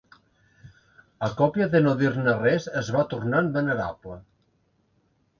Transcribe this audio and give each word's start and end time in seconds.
A 1.25 1.27
copia 1.41 1.67
de 1.75 1.81
no 1.87 1.91
dir-ne 1.99 2.33
res, 2.39 2.65
es 2.81 2.89
va 2.95 3.03
tornant 3.11 3.51
venerable 3.59 4.17